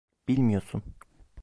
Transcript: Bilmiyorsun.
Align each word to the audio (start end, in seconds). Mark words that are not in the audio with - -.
Bilmiyorsun. 0.27 0.83